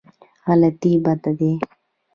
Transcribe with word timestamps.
غلطي 0.45 0.93
بد 1.05 1.23
دی. 1.37 1.51